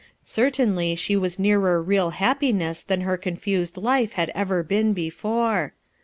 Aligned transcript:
Certainly 0.23 0.95
she 0.95 1.15
was 1.15 1.37
nearer 1.37 1.79
real 1.79 2.09
happiness 2.09 2.81
than 2.81 3.01
her 3.01 3.17
confused 3.17 3.77
life 3.77 4.13
had 4.13 4.31
ever 4.33 4.63
been 4.63 4.93
before. 4.93 5.73